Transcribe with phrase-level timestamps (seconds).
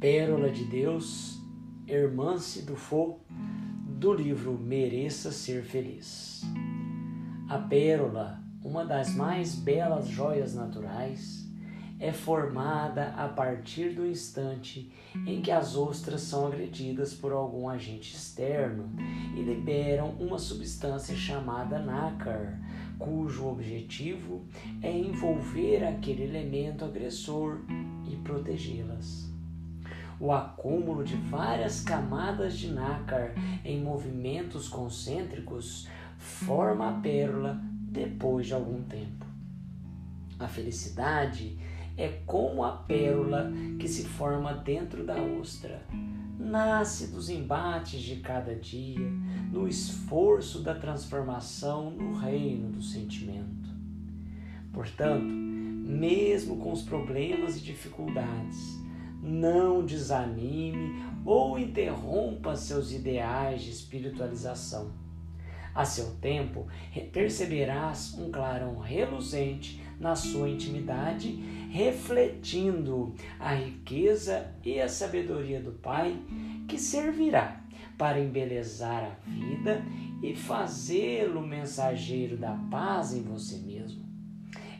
[0.00, 1.38] Pérola de Deus,
[1.86, 6.40] Hermance Dufour, do livro Mereça Ser Feliz.
[7.50, 11.46] A pérola, uma das mais belas joias naturais,
[11.98, 14.90] é formada a partir do instante
[15.26, 18.90] em que as ostras são agredidas por algum agente externo
[19.36, 22.58] e liberam uma substância chamada nácar,
[22.98, 24.46] cujo objetivo
[24.80, 27.58] é envolver aquele elemento agressor
[28.10, 29.30] e protegê-las.
[30.20, 33.32] O acúmulo de várias camadas de nácar
[33.64, 35.88] em movimentos concêntricos
[36.18, 39.24] forma a pérola depois de algum tempo.
[40.38, 41.58] A felicidade
[41.96, 45.82] é como a pérola que se forma dentro da ostra.
[46.38, 49.10] Nasce dos embates de cada dia,
[49.50, 53.70] no esforço da transformação no reino do sentimento.
[54.70, 58.80] Portanto, mesmo com os problemas e dificuldades,
[59.22, 64.92] não desanime ou interrompa seus ideais de espiritualização.
[65.74, 66.66] A seu tempo,
[67.12, 71.30] perceberás um clarão reluzente na sua intimidade,
[71.70, 76.16] refletindo a riqueza e a sabedoria do Pai,
[76.66, 77.62] que servirá
[77.96, 79.84] para embelezar a vida
[80.22, 84.04] e fazê-lo mensageiro da paz em você mesmo.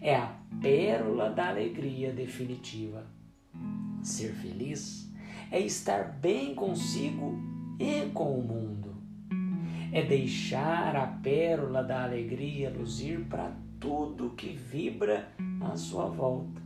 [0.00, 3.04] É a pérola da alegria definitiva.
[4.08, 5.12] Ser feliz
[5.52, 7.38] é estar bem consigo
[7.78, 8.96] e com o mundo.
[9.92, 15.28] É deixar a pérola da alegria luzir para tudo que vibra
[15.60, 16.62] à sua volta.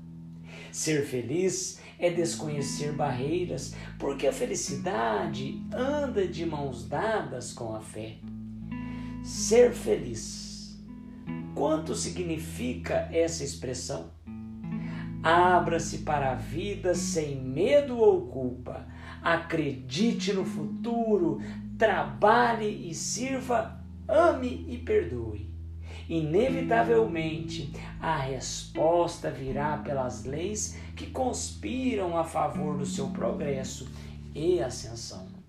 [0.71, 8.19] Ser feliz é desconhecer barreiras, porque a felicidade anda de mãos dadas com a fé.
[9.25, 10.81] Ser feliz.
[11.57, 14.22] Quanto significa essa expressão?
[15.23, 18.87] Abra-se para a vida sem medo ou culpa.
[19.23, 21.41] Acredite no futuro,
[21.79, 25.53] trabalhe e sirva, ame e perdoe.
[26.09, 33.89] Inevitavelmente, a resposta virá pelas leis que conspiram a favor do seu progresso
[34.35, 35.42] e ascensão.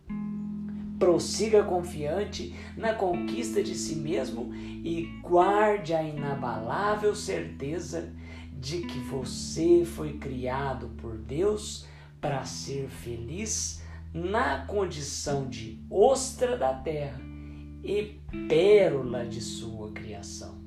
[1.03, 8.09] Prossiga confiante na conquista de si mesmo e guarde a inabalável certeza
[8.53, 11.85] de que você foi criado por Deus
[12.21, 17.19] para ser feliz na condição de ostra da terra
[17.83, 20.57] e pérola de sua criação.